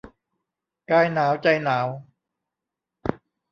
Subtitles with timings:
[0.91, 1.87] กายหนาว ใจหนาว